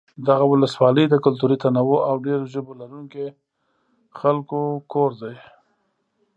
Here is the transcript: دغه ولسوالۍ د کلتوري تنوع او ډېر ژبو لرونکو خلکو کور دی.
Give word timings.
دغه 0.27 0.45
ولسوالۍ 0.47 1.05
د 1.09 1.15
کلتوري 1.25 1.57
تنوع 1.63 1.99
او 2.09 2.15
ډېر 2.25 2.39
ژبو 2.53 2.73
لرونکو 2.81 3.23
خلکو 4.19 4.59
کور 4.91 5.11
دی. 5.21 5.35